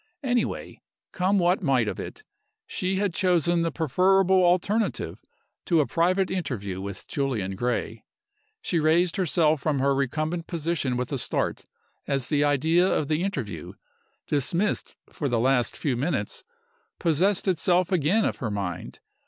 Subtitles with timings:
[0.23, 0.81] Anyway,
[1.11, 2.23] come what might of it,
[2.65, 5.23] she had chosen the preferable alternative
[5.63, 8.03] to a private interview with Julian Gray.
[8.63, 11.67] She raised herself from her recumbent position with a start,
[12.07, 13.73] as the idea of the interview
[14.25, 16.43] dismissed for the last few minutes
[16.97, 19.01] possessed itself again of her mind.